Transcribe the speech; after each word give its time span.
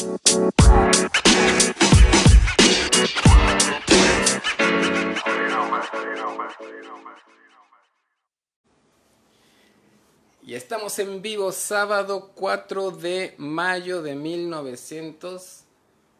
Y 0.00 0.06
estamos 10.54 10.98
en 10.98 11.20
vivo 11.20 11.52
sábado 11.52 12.32
4 12.34 12.92
de 12.92 13.34
mayo 13.36 14.00
de 14.00 14.14
1900 14.14 15.64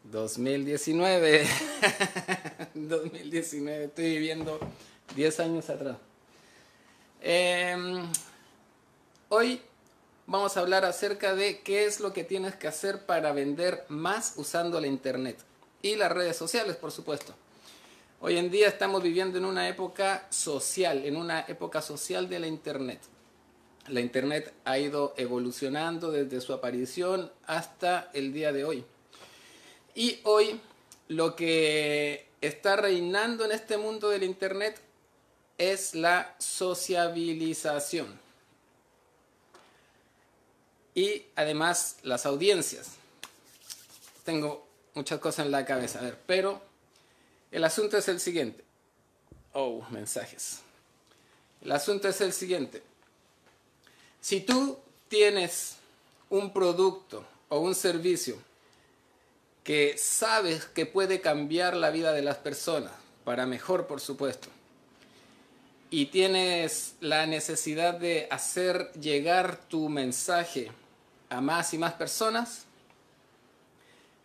2019. 0.03 1.47
2019, 2.75 3.85
estoy 3.85 4.05
viviendo 4.05 4.59
10 5.15 5.39
años 5.39 5.67
atrás. 5.71 5.97
Em, 7.19 8.03
hoy 9.29 9.59
vamos 10.31 10.55
a 10.55 10.61
hablar 10.61 10.85
acerca 10.85 11.35
de 11.35 11.59
qué 11.59 11.85
es 11.85 11.99
lo 11.99 12.13
que 12.13 12.23
tienes 12.23 12.55
que 12.55 12.69
hacer 12.69 13.05
para 13.05 13.33
vender 13.33 13.83
más 13.89 14.33
usando 14.37 14.79
la 14.79 14.87
internet 14.87 15.37
y 15.81 15.95
las 15.97 16.09
redes 16.09 16.37
sociales, 16.37 16.77
por 16.77 16.91
supuesto. 16.91 17.33
Hoy 18.21 18.37
en 18.37 18.49
día 18.49 18.69
estamos 18.69 19.03
viviendo 19.03 19.37
en 19.37 19.43
una 19.43 19.67
época 19.67 20.25
social, 20.29 21.03
en 21.05 21.17
una 21.17 21.41
época 21.41 21.81
social 21.81 22.29
de 22.29 22.39
la 22.39 22.47
internet. 22.47 23.01
La 23.89 23.99
internet 23.99 24.53
ha 24.63 24.77
ido 24.79 25.13
evolucionando 25.17 26.11
desde 26.11 26.39
su 26.39 26.53
aparición 26.53 27.29
hasta 27.45 28.09
el 28.13 28.31
día 28.31 28.53
de 28.53 28.63
hoy. 28.63 28.85
Y 29.95 30.21
hoy 30.23 30.61
lo 31.09 31.35
que 31.35 32.29
está 32.39 32.77
reinando 32.77 33.43
en 33.43 33.51
este 33.51 33.77
mundo 33.77 34.09
del 34.09 34.23
Internet 34.23 34.79
es 35.57 35.93
la 35.93 36.35
sociabilización. 36.37 38.30
Y 40.93 41.23
además 41.35 41.97
las 42.03 42.25
audiencias. 42.25 42.91
Tengo 44.25 44.67
muchas 44.93 45.19
cosas 45.19 45.45
en 45.45 45.51
la 45.51 45.65
cabeza, 45.65 45.99
a 45.99 46.03
ver, 46.03 46.17
pero 46.25 46.61
el 47.51 47.63
asunto 47.63 47.97
es 47.97 48.07
el 48.07 48.19
siguiente. 48.19 48.63
Oh, 49.53 49.85
mensajes. 49.89 50.59
El 51.61 51.71
asunto 51.71 52.07
es 52.07 52.21
el 52.21 52.33
siguiente. 52.33 52.81
Si 54.19 54.41
tú 54.41 54.77
tienes 55.07 55.75
un 56.29 56.53
producto 56.53 57.25
o 57.49 57.59
un 57.59 57.75
servicio 57.75 58.37
que 59.63 59.97
sabes 59.97 60.65
que 60.65 60.85
puede 60.85 61.21
cambiar 61.21 61.75
la 61.75 61.91
vida 61.91 62.13
de 62.13 62.21
las 62.21 62.37
personas, 62.37 62.93
para 63.23 63.45
mejor 63.45 63.87
por 63.87 64.01
supuesto, 64.01 64.47
y 65.89 66.05
tienes 66.07 66.95
la 67.01 67.25
necesidad 67.25 67.95
de 67.95 68.27
hacer 68.31 68.91
llegar 68.93 69.59
tu 69.67 69.89
mensaje 69.89 70.71
a 71.31 71.39
más 71.39 71.73
y 71.73 71.77
más 71.77 71.93
personas, 71.93 72.65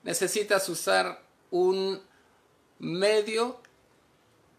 necesitas 0.03 0.69
usar 0.69 1.23
un 1.53 2.03
medio 2.81 3.61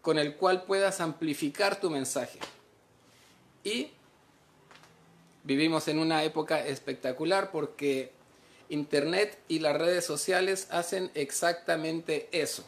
con 0.00 0.18
el 0.18 0.34
cual 0.34 0.64
puedas 0.64 1.00
amplificar 1.00 1.78
tu 1.78 1.90
mensaje. 1.90 2.38
Y 3.62 3.90
vivimos 5.44 5.88
en 5.88 5.98
una 5.98 6.24
época 6.24 6.66
espectacular 6.66 7.50
porque 7.52 8.12
Internet 8.70 9.38
y 9.46 9.58
las 9.58 9.76
redes 9.76 10.06
sociales 10.06 10.68
hacen 10.70 11.10
exactamente 11.14 12.30
eso. 12.32 12.64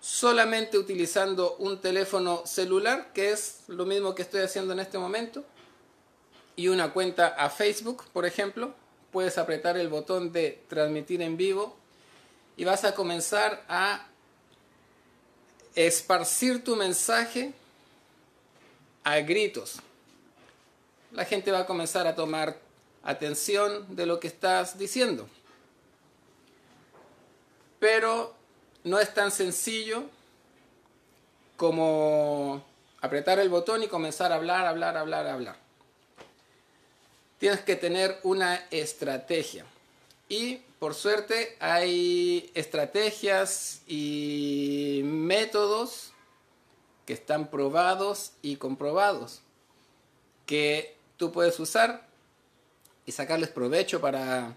Solamente 0.00 0.78
utilizando 0.78 1.56
un 1.56 1.80
teléfono 1.80 2.44
celular, 2.44 3.12
que 3.12 3.30
es 3.30 3.60
lo 3.68 3.86
mismo 3.86 4.16
que 4.16 4.22
estoy 4.22 4.40
haciendo 4.40 4.72
en 4.72 4.80
este 4.80 4.98
momento, 4.98 5.44
y 6.58 6.66
una 6.66 6.92
cuenta 6.92 7.28
a 7.28 7.50
Facebook, 7.50 8.02
por 8.12 8.26
ejemplo, 8.26 8.74
puedes 9.12 9.38
apretar 9.38 9.76
el 9.76 9.88
botón 9.88 10.32
de 10.32 10.60
transmitir 10.68 11.22
en 11.22 11.36
vivo 11.36 11.76
y 12.56 12.64
vas 12.64 12.82
a 12.82 12.96
comenzar 12.96 13.64
a 13.68 14.08
esparcir 15.76 16.64
tu 16.64 16.74
mensaje 16.74 17.52
a 19.04 19.20
gritos. 19.20 19.76
La 21.12 21.24
gente 21.24 21.52
va 21.52 21.60
a 21.60 21.66
comenzar 21.66 22.08
a 22.08 22.16
tomar 22.16 22.58
atención 23.04 23.94
de 23.94 24.06
lo 24.06 24.18
que 24.18 24.26
estás 24.26 24.76
diciendo. 24.76 25.28
Pero 27.78 28.34
no 28.82 28.98
es 28.98 29.14
tan 29.14 29.30
sencillo 29.30 30.02
como 31.56 32.64
apretar 33.00 33.38
el 33.38 33.48
botón 33.48 33.84
y 33.84 33.86
comenzar 33.86 34.32
a 34.32 34.34
hablar, 34.34 34.66
hablar, 34.66 34.96
hablar, 34.96 35.28
hablar. 35.28 35.67
Tienes 37.38 37.60
que 37.60 37.76
tener 37.76 38.18
una 38.22 38.66
estrategia. 38.70 39.64
Y 40.28 40.56
por 40.78 40.94
suerte 40.94 41.56
hay 41.60 42.50
estrategias 42.54 43.80
y 43.86 45.00
métodos 45.04 46.12
que 47.06 47.14
están 47.14 47.48
probados 47.48 48.32
y 48.42 48.56
comprobados 48.56 49.40
que 50.44 50.96
tú 51.16 51.32
puedes 51.32 51.58
usar 51.60 52.06
y 53.06 53.12
sacarles 53.12 53.50
provecho 53.50 54.00
para, 54.00 54.54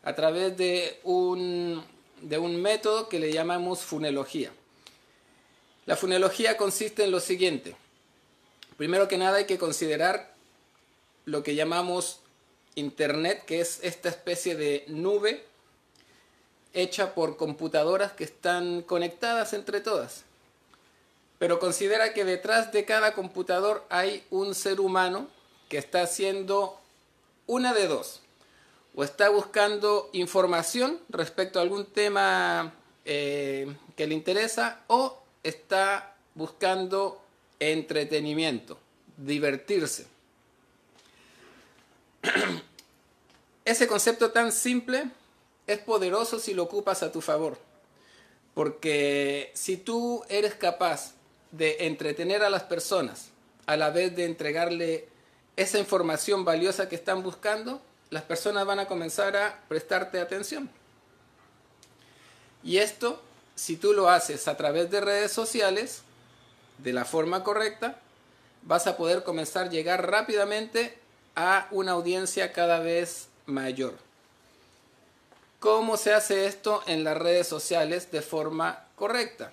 a 0.02 0.14
través 0.14 0.56
de 0.56 1.00
un, 1.04 1.82
de 2.20 2.38
un 2.38 2.60
método 2.60 3.08
que 3.08 3.18
le 3.18 3.32
llamamos 3.32 3.80
funología. 3.80 4.52
La 5.88 5.96
funología 5.96 6.58
consiste 6.58 7.02
en 7.02 7.10
lo 7.10 7.18
siguiente. 7.18 7.74
Primero 8.76 9.08
que 9.08 9.16
nada 9.16 9.38
hay 9.38 9.46
que 9.46 9.56
considerar 9.56 10.34
lo 11.24 11.42
que 11.42 11.54
llamamos 11.54 12.20
Internet, 12.74 13.46
que 13.46 13.62
es 13.62 13.80
esta 13.82 14.10
especie 14.10 14.54
de 14.54 14.84
nube 14.88 15.46
hecha 16.74 17.14
por 17.14 17.38
computadoras 17.38 18.12
que 18.12 18.24
están 18.24 18.82
conectadas 18.82 19.54
entre 19.54 19.80
todas. 19.80 20.24
Pero 21.38 21.58
considera 21.58 22.12
que 22.12 22.26
detrás 22.26 22.70
de 22.70 22.84
cada 22.84 23.14
computador 23.14 23.82
hay 23.88 24.26
un 24.28 24.54
ser 24.54 24.80
humano 24.80 25.26
que 25.70 25.78
está 25.78 26.02
haciendo 26.02 26.78
una 27.46 27.72
de 27.72 27.88
dos. 27.88 28.20
O 28.94 29.04
está 29.04 29.30
buscando 29.30 30.10
información 30.12 31.00
respecto 31.08 31.58
a 31.58 31.62
algún 31.62 31.86
tema 31.86 32.74
eh, 33.06 33.74
que 33.96 34.06
le 34.06 34.12
interesa 34.12 34.82
o 34.88 35.22
está 35.48 36.16
buscando 36.34 37.22
entretenimiento, 37.58 38.78
divertirse. 39.16 40.06
Ese 43.64 43.86
concepto 43.86 44.30
tan 44.30 44.52
simple 44.52 45.10
es 45.66 45.78
poderoso 45.78 46.38
si 46.38 46.54
lo 46.54 46.62
ocupas 46.64 47.02
a 47.02 47.12
tu 47.12 47.20
favor. 47.20 47.58
Porque 48.54 49.52
si 49.54 49.76
tú 49.76 50.24
eres 50.28 50.54
capaz 50.54 51.14
de 51.52 51.86
entretener 51.86 52.42
a 52.42 52.50
las 52.50 52.62
personas 52.64 53.30
a 53.68 53.76
la 53.76 53.90
vez 53.90 54.16
de 54.16 54.24
entregarle 54.24 55.08
esa 55.54 55.78
información 55.78 56.42
valiosa 56.42 56.88
que 56.88 56.96
están 56.96 57.22
buscando, 57.22 57.82
las 58.08 58.22
personas 58.22 58.64
van 58.64 58.78
a 58.78 58.86
comenzar 58.86 59.36
a 59.36 59.60
prestarte 59.68 60.18
atención. 60.20 60.70
Y 62.64 62.78
esto, 62.78 63.22
si 63.58 63.76
tú 63.76 63.92
lo 63.92 64.08
haces 64.08 64.46
a 64.46 64.56
través 64.56 64.88
de 64.88 65.00
redes 65.00 65.32
sociales, 65.32 66.02
de 66.78 66.92
la 66.92 67.04
forma 67.04 67.42
correcta, 67.42 67.98
vas 68.62 68.86
a 68.86 68.96
poder 68.96 69.24
comenzar 69.24 69.66
a 69.66 69.70
llegar 69.70 70.08
rápidamente 70.08 70.96
a 71.34 71.66
una 71.72 71.92
audiencia 71.92 72.52
cada 72.52 72.78
vez 72.78 73.26
mayor. 73.46 73.94
¿Cómo 75.58 75.96
se 75.96 76.14
hace 76.14 76.46
esto 76.46 76.84
en 76.86 77.02
las 77.02 77.16
redes 77.16 77.48
sociales 77.48 78.12
de 78.12 78.22
forma 78.22 78.84
correcta? 78.94 79.50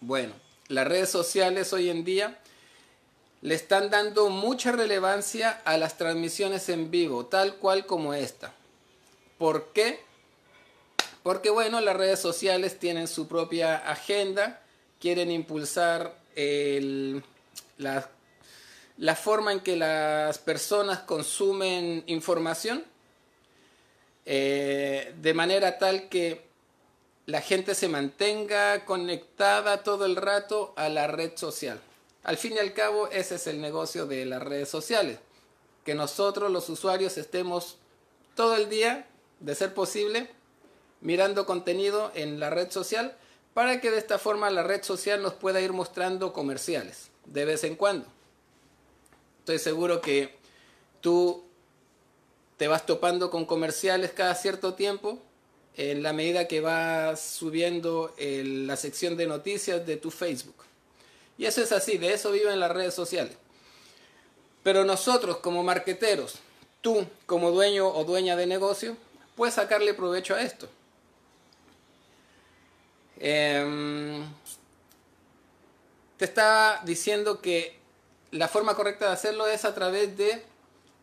Bueno, 0.00 0.32
las 0.68 0.86
redes 0.86 1.10
sociales 1.10 1.72
hoy 1.72 1.90
en 1.90 2.04
día 2.04 2.38
le 3.40 3.56
están 3.56 3.90
dando 3.90 4.30
mucha 4.30 4.70
relevancia 4.70 5.62
a 5.64 5.76
las 5.78 5.98
transmisiones 5.98 6.68
en 6.68 6.92
vivo, 6.92 7.26
tal 7.26 7.56
cual 7.56 7.86
como 7.86 8.14
esta. 8.14 8.52
¿Por 9.36 9.72
qué? 9.72 10.03
Porque 11.24 11.48
bueno, 11.48 11.80
las 11.80 11.96
redes 11.96 12.20
sociales 12.20 12.78
tienen 12.78 13.08
su 13.08 13.26
propia 13.26 13.76
agenda, 13.76 14.60
quieren 15.00 15.30
impulsar 15.30 16.18
la, 17.78 18.10
forma 19.16 19.52
en 19.52 19.60
que 19.60 19.74
las 19.74 20.36
personas 20.36 20.98
consumen 21.00 22.04
información 22.08 22.84
eh, 24.26 25.14
de 25.22 25.32
manera 25.32 25.78
tal 25.78 26.10
que 26.10 26.42
la 27.24 27.40
gente 27.40 27.74
se 27.74 27.88
mantenga 27.88 28.84
conectada 28.84 29.82
todo 29.82 30.04
el 30.04 30.16
rato 30.16 30.74
a 30.76 30.90
la 30.90 31.06
red 31.06 31.38
social. 31.38 31.80
Al 32.22 32.36
fin 32.36 32.52
y 32.56 32.58
al 32.58 32.74
cabo, 32.74 33.08
ese 33.08 33.36
es 33.36 33.46
el 33.46 33.62
negocio 33.62 34.04
de 34.04 34.26
las 34.26 34.42
redes 34.42 34.68
sociales. 34.68 35.20
Que 35.86 35.94
nosotros 35.94 36.50
los 36.50 36.68
usuarios 36.68 37.16
estemos 37.16 37.78
todo 38.34 38.56
el 38.56 38.68
día, 38.68 39.06
de 39.40 39.54
ser 39.54 39.72
posible, 39.72 40.28
mirando 41.04 41.46
contenido 41.46 42.10
en 42.14 42.40
la 42.40 42.50
red 42.50 42.70
social 42.72 43.14
para 43.52 43.80
que 43.80 43.92
de 43.92 43.98
esta 43.98 44.18
forma 44.18 44.50
la 44.50 44.64
red 44.64 44.82
social 44.82 45.22
nos 45.22 45.34
pueda 45.34 45.60
ir 45.60 45.72
mostrando 45.72 46.32
comerciales 46.32 47.10
de 47.26 47.44
vez 47.44 47.62
en 47.62 47.76
cuando. 47.76 48.06
Estoy 49.40 49.58
seguro 49.58 50.00
que 50.00 50.34
tú 51.02 51.44
te 52.56 52.68
vas 52.68 52.86
topando 52.86 53.30
con 53.30 53.44
comerciales 53.44 54.12
cada 54.12 54.34
cierto 54.34 54.74
tiempo 54.74 55.18
en 55.76 56.02
la 56.02 56.14
medida 56.14 56.48
que 56.48 56.62
vas 56.62 57.20
subiendo 57.20 58.14
la 58.18 58.76
sección 58.76 59.16
de 59.16 59.26
noticias 59.26 59.86
de 59.86 59.98
tu 59.98 60.10
Facebook. 60.10 60.64
Y 61.36 61.44
eso 61.44 61.62
es 61.62 61.72
así, 61.72 61.98
de 61.98 62.14
eso 62.14 62.30
viven 62.30 62.60
las 62.60 62.70
redes 62.70 62.94
sociales. 62.94 63.36
Pero 64.62 64.84
nosotros 64.84 65.36
como 65.38 65.62
marqueteros, 65.62 66.36
tú 66.80 67.04
como 67.26 67.50
dueño 67.50 67.88
o 67.88 68.04
dueña 68.04 68.36
de 68.36 68.46
negocio, 68.46 68.96
puedes 69.36 69.56
sacarle 69.56 69.92
provecho 69.92 70.34
a 70.34 70.40
esto. 70.40 70.66
Em, 73.26 74.22
te 76.18 76.26
estaba 76.26 76.82
diciendo 76.84 77.40
que 77.40 77.78
la 78.30 78.48
forma 78.48 78.74
correcta 78.74 79.06
de 79.06 79.12
hacerlo 79.12 79.46
es 79.46 79.64
a 79.64 79.74
través 79.74 80.16
de 80.16 80.42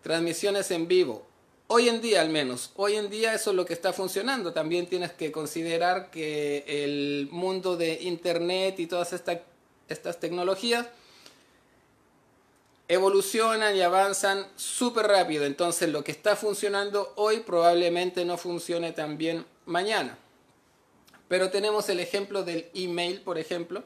transmisiones 0.03 0.69
en 0.71 0.87
vivo 0.87 1.25
Hoy 1.73 1.87
en 1.87 2.01
día 2.01 2.19
al 2.19 2.27
menos, 2.27 2.71
hoy 2.75 2.97
en 2.97 3.09
día 3.09 3.33
eso 3.33 3.51
es 3.51 3.55
lo 3.55 3.65
que 3.65 3.71
está 3.71 3.93
funcionando. 3.93 4.51
También 4.51 4.87
tienes 4.87 5.13
que 5.13 5.31
considerar 5.31 6.11
que 6.11 6.65
el 6.67 7.29
mundo 7.31 7.77
de 7.77 7.93
Internet 8.01 8.77
y 8.81 8.87
todas 8.87 9.13
estas 9.13 10.19
tecnologías 10.19 10.87
evolucionan 12.89 13.73
y 13.73 13.81
avanzan 13.83 14.45
súper 14.57 15.07
rápido. 15.07 15.45
Entonces 15.45 15.87
lo 15.87 16.03
que 16.03 16.11
está 16.11 16.35
funcionando 16.35 17.13
hoy 17.15 17.39
probablemente 17.39 18.25
no 18.25 18.37
funcione 18.37 18.91
también 18.91 19.45
mañana. 19.65 20.17
Pero 21.31 21.49
tenemos 21.49 21.87
el 21.87 22.01
ejemplo 22.01 22.43
del 22.43 22.67
email, 22.73 23.21
por 23.21 23.37
ejemplo 23.37 23.85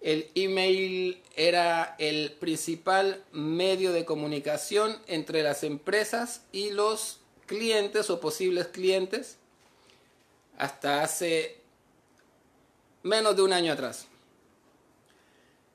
el 0.00 0.30
email 0.34 1.20
era 1.36 1.96
el 1.98 2.32
principal 2.32 3.22
medio 3.32 3.92
de 3.92 4.04
comunicación 4.04 4.96
entre 5.06 5.42
las 5.42 5.64
empresas 5.64 6.42
y 6.52 6.70
los 6.70 7.20
clientes 7.46 8.10
o 8.10 8.20
posibles 8.20 8.68
clientes 8.68 9.38
hasta 10.56 11.02
hace 11.02 11.60
menos 13.02 13.36
de 13.36 13.42
un 13.42 13.52
año 13.52 13.72
atrás. 13.72 14.06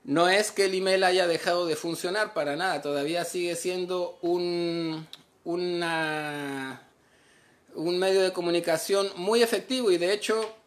No 0.03 0.27
es 0.27 0.51
que 0.51 0.65
el 0.65 0.73
email 0.73 1.03
haya 1.03 1.27
dejado 1.27 1.65
de 1.65 1.75
funcionar 1.75 2.33
para 2.33 2.55
nada, 2.55 2.81
todavía 2.81 3.23
sigue 3.25 3.55
siendo 3.55 4.17
un, 4.21 5.07
una, 5.45 6.87
un 7.73 7.99
medio 7.99 8.21
de 8.21 8.33
comunicación 8.33 9.09
muy 9.15 9.41
efectivo 9.41 9.91
y 9.91 9.97
de 9.97 10.13
hecho 10.13 10.62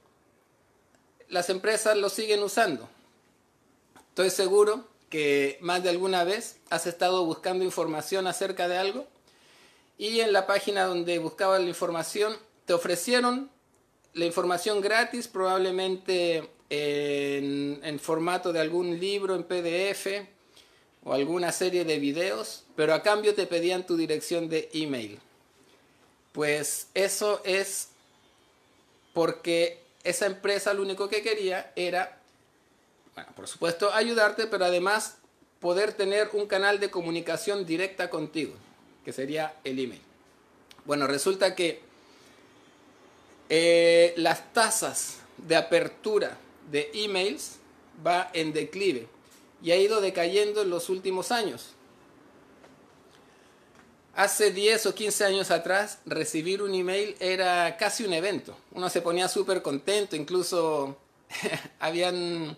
las 1.29 1.51
empresas 1.51 1.97
lo 1.97 2.09
siguen 2.09 2.43
usando. 2.43 2.89
Estoy 4.11 4.31
seguro 4.31 4.87
que 5.11 5.59
más 5.61 5.83
de 5.83 5.91
alguna 5.91 6.25
vez 6.25 6.57
has 6.71 6.87
estado 6.87 7.25
buscando 7.25 7.65
información 7.65 8.27
acerca 8.27 8.69
de 8.69 8.79
algo 8.79 9.07
y 9.99 10.21
en 10.21 10.33
la 10.33 10.47
página 10.47 10.85
donde 10.85 11.19
buscabas 11.19 11.61
la 11.61 11.69
información 11.69 12.37
te 12.65 12.73
ofrecieron 12.73 13.51
la 14.15 14.25
información 14.25 14.81
gratis, 14.81 15.29
probablemente 15.29 16.49
en, 16.71 17.81
en, 17.83 18.01
formato 18.01 18.53
de 18.53 18.61
algún 18.61 18.99
libro 18.99 19.35
en 19.35 19.45
PDF 19.45 20.27
o 21.05 21.13
alguna 21.13 21.53
serie 21.53 21.85
de 21.85 21.99
videos, 21.99 22.65
pero 22.75 22.95
a 22.95 23.03
cambio 23.03 23.35
te 23.35 23.47
pedían 23.47 23.87
tu 23.87 23.97
dirección 23.97 24.49
de 24.49 24.71
email. 24.73 25.21
Pues 26.33 26.89
eso 26.95 27.43
es 27.45 27.91
porque 29.13 29.86
esa 30.09 30.27
empresa 30.27 30.73
lo 30.73 30.83
único 30.83 31.09
que 31.09 31.23
quería 31.23 31.73
era 31.77 32.21
bueno, 33.17 33.31
por 33.35 33.49
supuesto, 33.49 33.91
ayudarte, 33.95 34.47
pero 34.47 34.67
además 34.67 35.17
poder 35.59 35.95
tener 35.95 36.29
un 36.35 36.47
canal 36.47 36.79
de 36.79 36.91
comunicación 36.91 37.65
directa 37.65 38.11
contigo, 38.11 38.53
que 39.07 39.13
sería 39.15 39.55
el 39.65 39.79
email. 39.79 40.03
Bueno, 40.85 41.07
resulta 41.07 41.55
que 41.55 41.81
eh, 43.49 44.13
las 44.19 44.53
tasas 44.53 45.21
de 45.39 45.57
apertura 45.57 46.37
de 46.71 46.91
emails 46.93 47.57
va 48.07 48.31
en 48.35 48.53
declive 48.53 49.09
y 49.63 49.71
ha 49.71 49.77
ido 49.77 50.03
decayendo 50.03 50.61
en 50.61 50.69
los 50.69 50.91
últimos 50.91 51.33
años. 51.33 51.71
Hace 54.17 54.51
10 54.51 54.87
o 54.87 54.95
15 54.95 55.25
años 55.27 55.51
atrás, 55.51 55.99
recibir 56.07 56.63
un 56.63 56.75
email 56.75 57.15
era 57.21 57.77
casi 57.77 58.03
un 58.03 58.15
evento. 58.15 58.57
Uno 58.73 58.89
se 58.89 59.03
ponía 59.03 59.29
súper 59.29 59.61
contento, 59.61 60.17
incluso 60.17 60.97
habían 61.81 62.57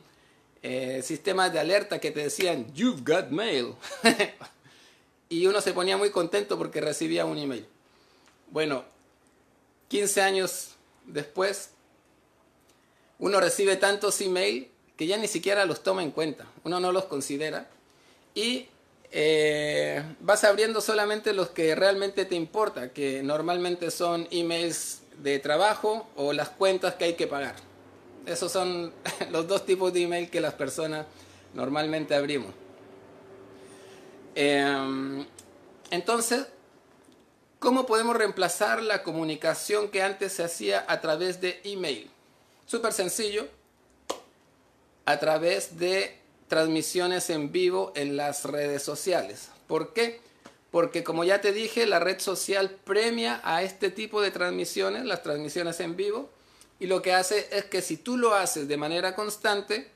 eh, 0.63 1.03
sistemas 1.03 1.53
de 1.53 1.59
alerta 1.59 1.99
que 1.99 2.13
te 2.13 2.21
decían, 2.21 2.73
You've 2.75 3.03
got 3.05 3.31
mail. 3.31 3.75
y 5.29 5.47
uno 5.47 5.61
se 5.61 5.73
ponía 5.73 5.97
muy 5.97 6.11
contento 6.11 6.57
porque 6.57 6.81
recibía 6.81 7.25
un 7.25 7.39
email. 7.39 7.67
Bueno, 8.53 8.85
15 9.89 10.23
años 10.23 10.77
después, 11.07 11.71
uno 13.19 13.41
recibe 13.41 13.75
tantos 13.75 14.21
emails 14.21 14.69
que 14.97 15.09
ya 15.09 15.17
ni 15.17 15.27
siquiera 15.27 15.65
los 15.65 15.83
toma 15.83 16.05
en 16.05 16.13
cuenta, 16.13 16.47
uno 16.63 16.79
no 16.79 16.93
los 16.93 17.07
considera 17.07 17.69
y 18.33 18.69
eh, 19.11 20.03
vas 20.21 20.45
abriendo 20.45 20.81
solamente 20.81 21.33
los 21.33 21.51
que 21.51 21.75
realmente 21.75 22.25
te 22.25 22.35
importa, 22.35 22.93
que 22.93 23.23
normalmente 23.23 23.91
son 23.91 24.29
emails 24.31 25.01
de 25.19 25.39
trabajo 25.39 26.07
o 26.17 26.33
las 26.33 26.51
cuentas 26.51 26.95
que 26.95 27.05
hay 27.05 27.15
que 27.15 27.27
pagar. 27.27 27.57
Esos 28.27 28.53
son 28.53 28.93
los 29.31 29.49
dos 29.49 29.65
tipos 29.65 29.93
de 29.93 30.03
email 30.03 30.31
que 30.31 30.41
las 30.41 30.55
personas 30.55 31.07
normalmente 31.55 32.15
abrimos. 32.15 32.53
Em, 34.35 35.27
entonces, 35.91 36.47
¿cómo 37.59 37.87
podemos 37.87 38.15
reemplazar 38.17 38.83
la 38.83 39.03
comunicación 39.03 39.89
que 39.89 40.03
antes 40.03 40.33
se 40.33 40.45
hacía 40.45 40.85
a 40.87 41.01
través 41.01 41.41
de 41.41 41.61
email? 41.65 42.11
Súper 42.67 42.93
sencillo, 42.93 43.49
a 45.07 45.19
través 45.19 45.79
de 45.79 46.19
transmisiones 46.49 47.31
en 47.31 47.53
vivo 47.53 47.93
en 47.95 48.17
las 48.17 48.45
redes 48.45 48.83
sociales. 48.83 49.49
¿Por 49.67 49.93
qué? 49.93 50.21
Porque 50.71 51.05
como 51.05 51.25
ya 51.25 51.41
te 51.41 51.53
dije, 51.53 51.87
la 51.87 51.99
red 51.99 52.19
social 52.19 52.71
premia 52.85 53.41
a 53.45 53.63
este 53.63 53.91
tipo 53.91 54.21
de 54.21 54.31
transmisiones, 54.31 55.05
las 55.05 55.23
transmisiones 55.23 55.81
en 55.81 55.97
vivo, 55.97 56.31
y 56.81 56.87
lo 56.87 57.03
que 57.03 57.13
hace 57.13 57.49
es 57.51 57.65
que 57.65 57.83
si 57.83 57.97
tú 57.97 58.17
lo 58.17 58.35
haces 58.35 58.69
de 58.69 58.77
manera 58.77 59.15
constante, 59.15 59.91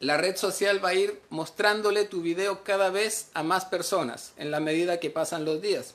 la 0.00 0.16
red 0.16 0.36
social 0.36 0.84
va 0.84 0.90
a 0.90 0.94
ir 0.94 1.20
mostrándole 1.28 2.04
tu 2.04 2.22
video 2.22 2.62
cada 2.62 2.90
vez 2.90 3.28
a 3.34 3.42
más 3.42 3.64
personas 3.64 4.32
en 4.36 4.50
la 4.50 4.60
medida 4.60 5.00
que 5.00 5.10
pasan 5.10 5.44
los 5.44 5.60
días. 5.60 5.94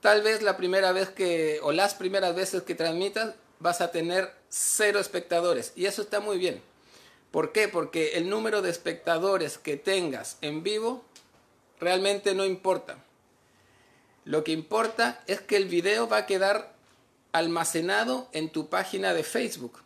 Tal 0.00 0.22
vez 0.22 0.42
la 0.42 0.56
primera 0.56 0.92
vez 0.92 1.10
que, 1.10 1.60
o 1.62 1.72
las 1.72 1.94
primeras 1.94 2.34
veces 2.34 2.62
que 2.62 2.74
transmitas, 2.74 3.34
vas 3.58 3.80
a 3.80 3.90
tener 3.90 4.32
cero 4.48 5.00
espectadores. 5.00 5.72
Y 5.76 5.86
eso 5.86 6.02
está 6.02 6.20
muy 6.20 6.38
bien. 6.38 6.62
¿Por 7.30 7.52
qué? 7.52 7.68
Porque 7.68 8.16
el 8.18 8.28
número 8.28 8.62
de 8.62 8.70
espectadores 8.70 9.58
que 9.58 9.76
tengas 9.76 10.38
en 10.40 10.62
vivo 10.62 11.04
realmente 11.78 12.34
no 12.34 12.44
importa. 12.44 12.98
Lo 14.24 14.44
que 14.44 14.52
importa 14.52 15.22
es 15.26 15.40
que 15.40 15.56
el 15.56 15.66
video 15.66 16.08
va 16.08 16.18
a 16.18 16.26
quedar 16.26 16.74
almacenado 17.32 18.28
en 18.32 18.50
tu 18.50 18.68
página 18.68 19.14
de 19.14 19.22
Facebook 19.22 19.82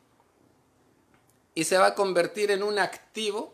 y 1.55 1.65
se 1.65 1.79
va 1.79 1.89
a 1.89 1.95
convertir 1.95 2.51
en 2.51 2.63
un 2.63 2.79
activo 2.79 3.53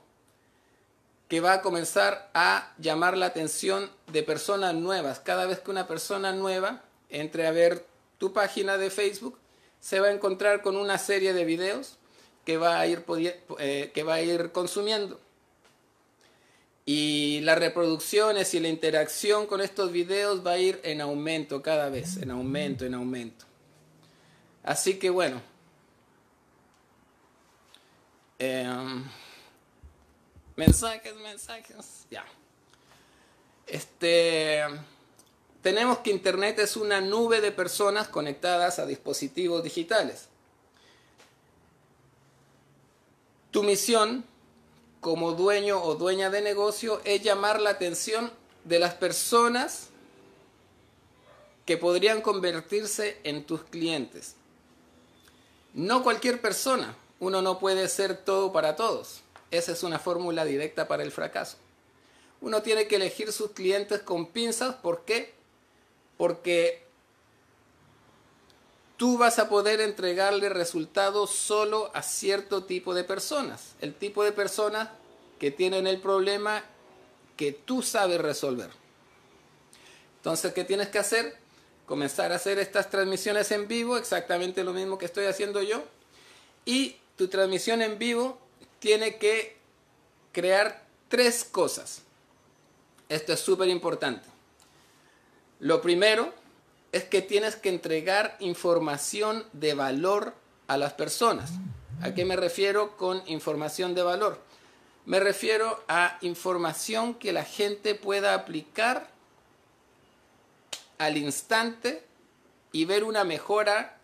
que 1.29 1.41
va 1.41 1.55
a 1.55 1.63
comenzar 1.63 2.31
a 2.35 2.73
llamar 2.79 3.17
la 3.17 3.27
atención 3.27 3.91
de 4.09 4.23
personas 4.23 4.75
nuevas. 4.75 5.21
Cada 5.21 5.47
vez 5.47 5.61
que 5.61 5.71
una 5.71 5.87
persona 5.87 6.33
nueva 6.33 6.83
entre 7.09 7.47
a 7.47 7.53
ver 7.53 7.87
tu 8.19 8.33
página 8.33 8.79
de 8.79 8.91
Facebook, 8.91 9.39
se 9.81 10.01
va 10.01 10.09
a 10.09 10.13
encontrar 10.13 10.63
con 10.63 10.77
una 10.77 10.99
serie 10.99 11.33
de 11.33 11.45
videos 11.45 12.00
que 12.45 12.57
va 12.57 12.81
a 12.81 12.87
ir, 12.87 13.05
eh, 13.59 13.91
que 13.95 14.03
va 14.03 14.15
a 14.15 14.23
ir 14.23 14.53
consumiendo. 14.53 15.21
Y 16.87 17.41
las 17.43 17.59
reproducciones 17.59 18.53
y 18.55 18.61
la 18.61 18.69
interacción 18.69 19.47
con 19.47 19.61
estos 19.61 19.93
videos 19.93 20.45
va 20.45 20.53
a 20.53 20.59
ir 20.59 20.81
en 20.83 21.01
aumento 21.01 21.63
cada 21.63 21.89
vez, 21.89 22.17
en 22.17 22.31
aumento, 22.31 22.85
en 22.85 22.95
aumento. 22.95 23.45
Así 24.63 24.99
que 24.99 25.11
bueno. 25.11 25.41
Em, 28.39 29.05
mensajes, 30.57 31.15
mensajes. 31.17 32.07
Ya. 32.11 32.25
Este. 33.67 34.65
Tenemos 35.63 35.99
que 35.99 36.11
Internet 36.11 36.59
es 36.59 36.77
una 36.77 37.03
nube 37.03 37.43
de 37.43 37.53
personas 37.53 38.09
conectadas 38.09 38.79
a 38.79 38.87
dispositivos 38.87 39.63
digitales. 39.63 40.30
Tu 43.51 43.63
misión 43.63 44.25
como 45.01 45.33
dueño 45.33 45.83
o 45.83 45.95
dueña 45.95 46.31
de 46.31 46.43
negocio 46.43 47.01
es 47.05 47.23
llamar 47.23 47.61
la 47.61 47.71
atención 47.71 48.31
de 48.65 48.79
las 48.79 48.95
personas 48.95 49.89
que 51.65 51.77
podrían 51.77 52.21
convertirse 52.21 53.19
en 53.25 53.45
tus 53.45 53.63
clientes. 53.65 54.35
No 55.73 56.03
cualquier 56.03 56.41
persona, 56.41 56.97
uno 57.19 57.43
no 57.43 57.59
puede 57.59 57.89
ser 57.89 58.17
todo 58.17 58.53
para 58.53 58.77
todos. 58.77 59.23
Esa 59.51 59.73
es 59.73 59.83
una 59.83 59.99
fórmula 59.99 60.45
directa 60.45 60.87
para 60.89 61.03
el 61.03 61.13
fracaso. 61.13 61.57
Uno 62.41 62.63
tiene 62.63 62.87
que 62.87 62.97
elegir 62.97 63.33
sus 63.33 63.51
clientes 63.51 64.01
con 64.01 64.27
pinzas. 64.27 64.75
¿Por 64.77 65.05
qué? 65.05 65.35
Porque 66.17 66.85
tú 69.01 69.17
vas 69.17 69.39
a 69.39 69.49
poder 69.49 69.81
entregarle 69.81 70.51
resultados 70.51 71.31
solo 71.31 71.91
a 71.95 72.03
cierto 72.03 72.65
tipo 72.65 72.93
de 72.93 73.03
personas. 73.03 73.73
El 73.81 73.95
tipo 73.95 74.23
de 74.23 74.31
personas 74.31 74.91
que 75.39 75.51
tienen 75.51 75.87
el 75.87 76.03
problema 76.03 76.63
que 77.35 77.51
tú 77.53 77.81
sabes 77.81 78.21
resolver. 78.21 78.69
Entonces, 80.17 80.53
¿qué 80.53 80.65
tienes 80.65 80.89
que 80.89 80.99
hacer? 80.99 81.35
Comenzar 81.87 82.31
a 82.31 82.35
hacer 82.35 82.59
estas 82.59 82.91
transmisiones 82.91 83.51
en 83.53 83.69
vivo, 83.69 83.97
exactamente 83.97 84.65
lo 84.65 84.75
mismo 84.75 84.99
que 84.99 85.07
estoy 85.07 85.25
haciendo 85.25 85.63
yo. 85.63 85.83
Y 86.67 86.97
tu 87.17 87.29
transmisión 87.29 87.81
en 87.81 87.99
vivo 87.99 88.39
tiene 88.81 89.17
que 89.17 89.57
crear 90.31 90.85
tres 91.09 91.45
cosas. 91.45 92.03
Esto 93.09 93.33
es 93.33 93.41
súper 93.41 93.71
importante. 93.71 94.29
Lo 95.59 95.81
primero 95.81 96.35
es 96.93 97.05
que 97.05 97.23
tienes 97.23 97.57
que 97.57 97.69
entregar 97.69 98.37
información 98.41 99.45
de 99.53 99.75
valor 99.75 100.35
a 100.67 100.77
las 100.77 100.93
personas. 100.93 101.51
¿A 102.03 102.15
qué 102.15 102.25
me 102.25 102.37
refiero 102.37 102.97
con 102.97 103.23
información 103.27 103.95
de 103.95 104.03
valor? 104.03 104.39
Me 105.07 105.21
refiero 105.21 105.83
a 105.89 106.19
información 106.21 107.15
que 107.15 107.33
la 107.33 107.45
gente 107.45 107.95
pueda 107.95 108.35
aplicar 108.35 109.11
al 110.99 111.17
instante 111.17 112.05
y 112.73 112.85
ver 112.85 113.05
una 113.05 113.25
mejora 113.25 113.97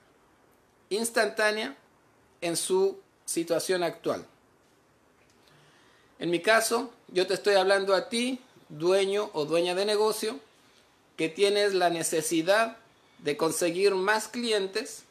instantánea 0.88 1.76
en 2.40 2.56
su 2.56 3.00
situación 3.24 3.82
actual. 3.82 4.26
En 6.18 6.30
mi 6.30 6.40
caso, 6.40 6.92
yo 7.08 7.26
te 7.26 7.34
estoy 7.34 7.54
hablando 7.54 7.94
a 7.94 8.08
ti, 8.08 8.40
dueño 8.68 9.30
o 9.32 9.44
dueña 9.44 9.74
de 9.74 9.84
negocio, 9.84 10.40
que 11.16 11.28
tienes 11.28 11.74
la 11.74 11.90
necesidad 11.90 12.76
de 13.18 13.36
conseguir 13.36 13.94
más 13.94 14.28
clientes 14.28 15.04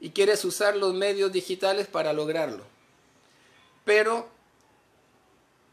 y 0.00 0.10
quieres 0.10 0.44
usar 0.44 0.76
los 0.76 0.94
medios 0.94 1.32
digitales 1.32 1.86
para 1.86 2.12
lograrlo. 2.12 2.64
Pero 3.84 4.28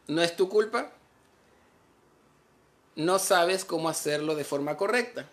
no 0.08 0.22
es 0.22 0.36
tu 0.36 0.48
culpa, 0.48 0.90
no 2.96 3.18
sabes 3.18 3.64
cómo 3.64 3.88
hacerlo 3.88 4.34
de 4.34 4.44
forma 4.44 4.76
correcta. 4.76 5.26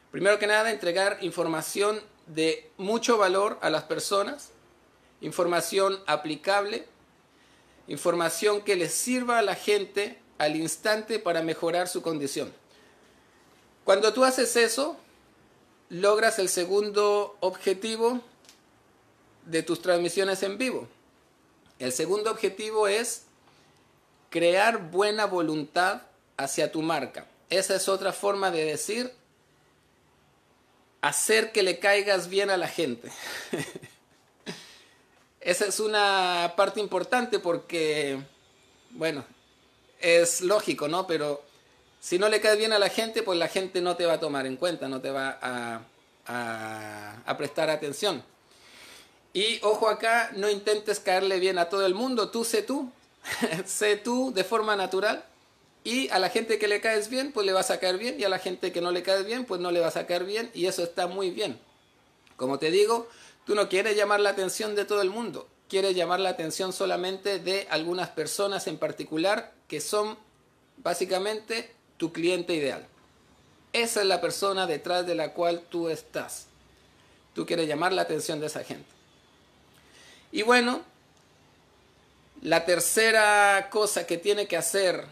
Primero 0.10 0.40
que 0.40 0.48
nada, 0.48 0.72
entregar 0.72 1.20
información 1.22 2.02
de 2.26 2.72
mucho 2.78 3.16
valor 3.16 3.60
a 3.62 3.70
las 3.70 3.84
personas, 3.84 4.50
información 5.22 6.00
aplicable, 6.08 6.88
información 7.88 8.64
que 8.64 8.76
les 8.76 8.92
sirva 8.92 9.38
a 9.38 9.44
la 9.44 9.54
gente 9.54 10.20
al 10.40 10.56
instante 10.56 11.20
para 11.20 11.44
mejorar 11.44 11.88
su 11.88 12.02
condición. 12.02 12.52
Cuando 13.84 14.12
tú 14.12 14.24
haces 14.24 14.56
eso, 14.56 14.98
logras 15.90 16.40
el 16.40 16.50
segundo 16.50 17.38
objetivo 17.40 18.20
de 19.46 19.62
tus 19.62 19.80
transmisiones 19.80 20.42
en 20.42 20.58
vivo. 20.58 20.88
El 21.78 21.92
segundo 21.92 22.32
objetivo 22.32 22.88
es 22.88 23.26
crear 24.32 24.90
buena 24.90 25.28
voluntad 25.28 26.02
hacia 26.38 26.72
tu 26.72 26.82
marca. 26.82 27.26
Esa 27.50 27.76
es 27.76 27.88
otra 27.88 28.14
forma 28.14 28.52
de 28.52 28.66
decir 28.66 29.14
hacer 31.02 31.52
que 31.52 31.64
le 31.64 31.80
caigas 31.80 32.30
bien 32.30 32.50
a 32.50 32.58
la 32.58 32.68
gente. 32.68 33.12
Esa 35.42 35.66
es 35.66 35.82
una 35.82 36.54
parte 36.56 36.80
importante 36.80 37.40
porque, 37.40 38.18
bueno, 38.92 39.26
es 40.00 40.40
lógico, 40.40 40.88
¿no? 40.88 41.06
Pero 41.06 41.44
si 42.00 42.18
no 42.18 42.30
le 42.30 42.40
caes 42.40 42.58
bien 42.58 42.72
a 42.72 42.80
la 42.80 42.88
gente, 42.88 43.22
pues 43.22 43.38
la 43.38 43.50
gente 43.50 43.82
no 43.82 43.98
te 43.98 44.06
va 44.06 44.14
a 44.14 44.20
tomar 44.22 44.46
en 44.46 44.56
cuenta, 44.56 44.88
no 44.88 45.02
te 45.02 45.12
va 45.12 45.38
a, 45.42 47.36
prestar 47.38 47.70
atención. 47.70 48.24
Y 49.34 49.60
ojo 49.64 49.90
acá, 49.90 50.32
no 50.36 50.50
intentes 50.50 51.02
caerle 51.02 51.40
bien 51.40 51.58
a 51.58 51.68
todo 51.68 51.86
el 51.86 51.94
mundo, 51.94 52.30
tú 52.30 52.46
sé 52.46 52.62
tú, 52.62 52.90
sé 53.66 53.98
tú 53.98 54.32
de 54.34 54.46
forma 54.46 54.78
natural 54.78 55.26
y 55.84 56.10
a 56.10 56.20
la 56.20 56.30
gente 56.30 56.60
que 56.60 56.68
le 56.68 56.80
caes 56.80 57.10
bien, 57.10 57.32
pues 57.34 57.46
le 57.46 57.52
vas 57.52 57.70
a 57.70 57.80
caer 57.80 57.98
bien. 57.98 58.20
Y 58.20 58.24
a 58.24 58.30
la 58.30 58.40
gente 58.40 58.72
que 58.72 58.82
no 58.82 58.92
le 58.92 59.04
caes 59.04 59.26
bien, 59.26 59.46
pues 59.46 59.60
no 59.60 59.72
le 59.72 59.82
vas 59.82 59.98
a 59.98 60.08
caer 60.08 60.24
bien. 60.24 60.50
Y 60.54 60.68
eso 60.68 60.84
está 60.84 61.08
muy 61.08 61.32
bien. 61.32 61.60
Como 62.38 62.58
te 62.58 62.72
digo, 62.72 63.10
tú 63.46 63.54
no 63.54 63.68
quieres 63.68 63.98
llamar 63.98 64.22
la 64.22 64.30
atención 64.30 64.76
de 64.76 64.86
todo 64.86 65.02
el 65.02 65.10
mundo. 65.10 65.48
quieres 65.70 65.96
llamar 65.96 66.20
la 66.20 66.30
atención 66.30 66.72
solamente 66.72 67.40
de 67.40 67.66
algunas 67.72 68.10
personas 68.10 68.68
en 68.68 68.78
particular 68.78 69.54
que 69.68 69.82
son 69.82 70.20
básicamente 70.78 71.74
tu 71.98 72.14
cliente 72.14 72.54
ideal. 72.54 72.86
Esa 73.72 74.02
es 74.02 74.08
la 74.08 74.22
persona 74.22 74.68
detrás 74.68 75.08
de 75.08 75.16
la 75.16 75.34
cual 75.34 75.64
tú 75.70 75.90
estás. 75.90 76.46
Tú 77.34 77.48
quieres 77.48 77.68
llamar 77.68 77.92
la 77.92 78.04
atención 78.04 78.40
de 78.40 78.48
esa 78.48 78.64
gente. 78.64 78.86
Y 80.32 80.44
bueno, 80.44 80.84
la 82.44 82.66
tercera 82.66 83.70
cosa 83.72 84.06
que 84.06 84.20
tiene 84.20 84.48
que 84.48 84.58
hacer 84.58 85.06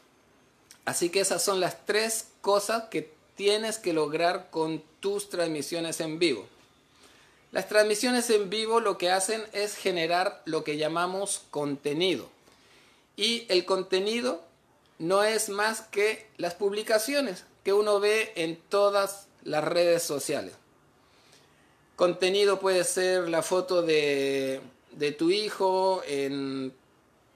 Así 0.85 1.09
que 1.09 1.19
esas 1.19 1.43
son 1.43 1.59
las 1.59 1.85
tres 1.85 2.27
cosas 2.41 2.83
que 2.89 3.11
tienes 3.35 3.77
que 3.77 3.93
lograr 3.93 4.49
con 4.49 4.83
tus 4.99 5.29
transmisiones 5.29 5.99
en 5.99 6.19
vivo. 6.19 6.47
Las 7.51 7.67
transmisiones 7.67 8.29
en 8.29 8.49
vivo 8.49 8.79
lo 8.79 8.97
que 8.97 9.11
hacen 9.11 9.43
es 9.51 9.75
generar 9.75 10.41
lo 10.45 10.63
que 10.63 10.77
llamamos 10.77 11.43
contenido. 11.51 12.29
Y 13.17 13.45
el 13.49 13.65
contenido 13.65 14.41
no 14.99 15.23
es 15.23 15.49
más 15.49 15.81
que 15.81 16.27
las 16.37 16.53
publicaciones 16.55 17.43
que 17.63 17.73
uno 17.73 17.99
ve 17.99 18.31
en 18.35 18.55
todas 18.69 19.27
las 19.43 19.63
redes 19.63 20.03
sociales. 20.03 20.53
Contenido 22.01 22.59
puede 22.59 22.83
ser 22.83 23.29
la 23.29 23.43
foto 23.43 23.83
de, 23.83 24.59
tu 25.19 25.29
hijo 25.29 26.01
en, 26.07 26.73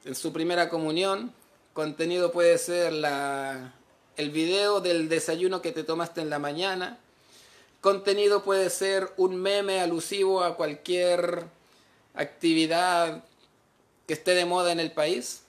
en, 0.05 0.15
su 0.15 0.33
primera 0.33 0.69
comunión. 0.69 1.31
Contenido 1.73 2.31
puede 2.31 2.57
ser 2.57 2.91
la, 2.91 3.75
el 4.17 4.31
video 4.31 4.81
del 4.81 5.07
desayuno 5.07 5.61
que 5.61 5.71
te 5.71 5.83
tomaste 5.83 6.21
en 6.21 6.31
la 6.31 6.39
mañana 6.39 6.97
contenido 7.79 8.41
puede 8.41 8.71
ser 8.71 9.13
un 9.17 9.35
meme 9.35 9.81
alusivo 9.81 10.43
a 10.43 10.57
cualquier 10.57 11.43
actividad 12.15 13.23
que 14.07 14.13
esté 14.15 14.33
de 14.33 14.45
moda 14.45 14.71
en 14.71 14.79
el 14.79 14.91
país. 14.91 15.43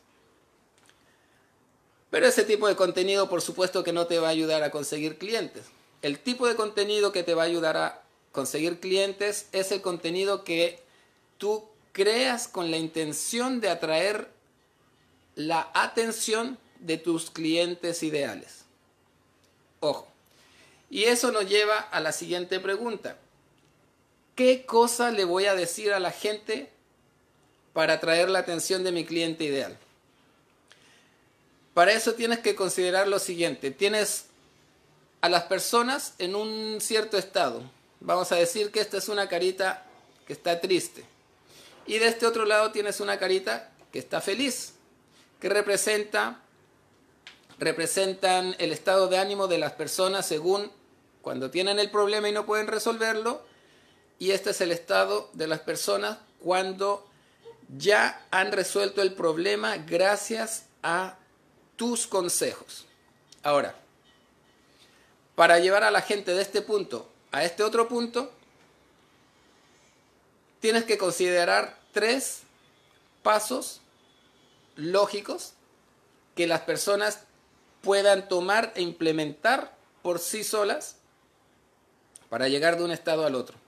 Pero 2.11 2.27
ese 2.27 2.45
tipo 2.45 2.69
de 2.69 2.77
contenido 2.77 3.31
por 3.31 3.41
supuesto 3.41 3.83
que 3.83 3.95
no 3.95 4.07
te 4.07 4.19
va 4.19 4.29
a 4.29 4.33
ayudar 4.33 4.63
a 4.63 4.71
conseguir 4.71 5.17
clientes. 5.17 5.65
El 6.03 6.19
tipo 6.19 6.47
de 6.47 6.55
contenido 6.55 7.13
que 7.13 7.23
te 7.23 7.33
va 7.35 7.45
a 7.45 7.47
ayudar 7.47 7.79
a 7.79 8.03
conseguir 8.37 8.79
clientes 8.79 9.49
es 9.51 9.73
el 9.73 9.81
contenido 9.81 10.45
que 10.45 10.79
tú 11.39 11.65
creas 11.93 12.47
con 12.47 12.71
la 12.71 12.77
intención 12.77 13.61
de 13.61 13.71
atraer 13.71 14.29
la 15.35 15.71
atención 15.73 16.59
de 16.79 16.99
tus 16.99 17.31
clientes 17.31 18.03
ideales. 18.03 18.67
Ojo, 19.81 20.07
y 20.91 21.05
eso 21.05 21.33
nos 21.33 21.49
lleva 21.49 21.79
a 21.79 21.99
la 22.01 22.13
siguiente 22.13 22.61
pregunta. 22.61 23.17
¿Qué 24.35 24.67
cosa 24.67 25.11
le 25.11 25.25
voy 25.25 25.47
a 25.47 25.55
decir 25.55 25.95
a 25.95 25.99
la 25.99 26.13
gente 26.13 26.69
para 27.73 27.95
atraer 27.95 28.29
la 28.29 28.41
atención 28.41 28.85
de 28.85 28.93
mi 28.93 29.07
cliente 29.07 29.45
ideal? 29.45 29.79
Para 31.73 31.93
eso 31.93 32.13
tienes 32.13 32.41
que 32.41 32.55
considerar 32.55 33.09
lo 33.09 33.19
siguiente. 33.19 33.71
Tienes 33.71 34.27
a 35.23 35.31
las 35.31 35.45
personas 35.45 36.13
en 36.19 36.35
un 36.35 36.83
cierto 36.83 37.17
estado. 37.17 37.63
Vamos 38.01 38.31
a 38.33 38.37
decir 38.37 38.71
que 38.71 38.81
esta 38.81 38.99
es 38.99 39.09
una 39.09 39.29
carita 39.29 39.85
que 40.27 40.33
está 40.33 40.61
triste. 40.61 41.05
Y 41.87 41.99
de 41.99 42.09
este 42.09 42.27
otro 42.27 42.45
lado 42.45 42.73
tienes 42.73 43.01
una 43.01 43.19
carita 43.19 43.71
que 43.93 43.99
está 43.99 44.21
feliz, 44.21 44.75
que 45.41 45.49
representa 45.49 46.43
representan 47.59 48.55
el 48.59 48.73
estado 48.73 49.09
de 49.09 49.19
ánimo 49.19 49.47
de 49.47 49.59
las 49.59 49.73
personas 49.73 50.27
según 50.27 50.71
cuando 51.23 51.51
tienen 51.51 51.79
el 51.79 51.91
problema 51.91 52.29
y 52.29 52.33
no 52.33 52.47
pueden 52.47 52.67
resolverlo. 52.67 53.43
Y 54.19 54.31
este 54.31 54.51
es 54.51 54.61
el 54.61 54.73
estado 54.73 55.31
de 55.33 55.47
las 55.47 55.61
personas 55.61 56.19
cuando 56.41 57.07
ya 57.77 58.27
han 58.31 58.53
resuelto 58.53 59.03
el 59.03 59.15
problema 59.15 59.77
gracias 59.79 60.67
a 60.83 61.17
tus 61.77 62.07
consejos. 62.07 62.87
Ahora, 63.43 63.75
para 65.35 65.59
llevar 65.59 65.85
a 65.85 65.91
la 65.91 66.01
gente 66.01 66.33
de 66.33 66.43
este 66.43 66.63
punto 66.63 67.09
a 67.37 67.45
este 67.45 67.63
otro 67.63 67.87
punto, 67.87 68.33
tienes 70.59 70.85
que 70.85 70.97
considerar 70.97 71.79
tres 71.93 72.41
pasos 73.23 73.83
lógicos 74.75 75.53
que 76.35 76.47
las 76.47 76.63
personas 76.63 77.25
puedan 77.83 78.31
tomar 78.31 78.73
e 78.75 78.81
implementar 78.81 79.77
por 80.01 80.19
sí 80.19 80.45
solas 80.45 80.97
para 82.31 82.49
llegar 82.49 82.79
de 82.79 82.85
un 82.85 82.91
estado 82.91 83.27
al 83.27 83.35
otro. 83.35 83.59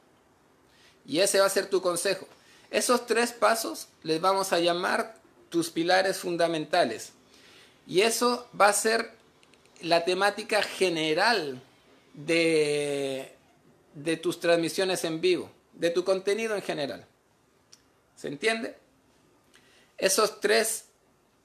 Y 1.04 1.20
ese 1.20 1.38
va 1.38 1.44
a 1.44 1.50
ser 1.50 1.68
tu 1.68 1.82
consejo. 1.82 2.26
Esos 2.70 3.04
tres 3.04 3.32
pasos 3.32 3.88
les 4.02 4.18
vamos 4.18 4.54
a 4.54 4.60
llamar 4.60 5.14
tus 5.50 5.68
pilares 5.68 6.16
fundamentales. 6.16 7.12
Y 7.86 8.00
eso 8.00 8.48
va 8.58 8.68
a 8.68 8.72
ser 8.72 9.12
la 9.82 10.06
temática 10.06 10.62
general 10.62 11.60
de, 12.14 13.37
de 14.02 14.16
tus 14.16 14.38
transmisiones 14.40 15.04
en 15.04 15.20
vivo, 15.20 15.50
de 15.72 15.90
tu 15.90 16.04
contenido 16.04 16.54
en 16.54 16.62
general. 16.62 17.04
¿Se 18.16 18.28
entiende? 18.28 18.76
Esos 19.96 20.40
tres 20.40 20.86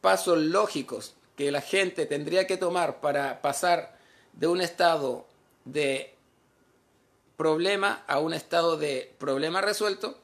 pasos 0.01 0.37
lógicos 0.37 1.15
que 1.35 1.51
la 1.51 1.61
gente 1.61 2.05
tendría 2.05 2.45
que 2.45 2.57
tomar 2.57 3.01
para 3.01 3.41
pasar 3.41 3.97
de 4.33 4.47
un 4.47 4.61
estado 4.61 5.25
de 5.65 6.13
problema 7.37 8.03
a 8.07 8.19
un 8.19 8.33
estado 8.33 8.77
de 8.77 9.13
problema 9.17 9.61
resuelto 9.61 10.17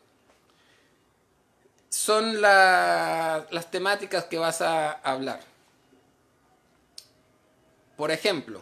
son 1.90 2.42
las 2.42 3.72
temáticas 3.72 4.26
que 4.26 4.38
vas 4.38 4.62
a 4.62 4.92
hablar. 4.92 5.40
Por 7.98 8.12
ejemplo, 8.12 8.62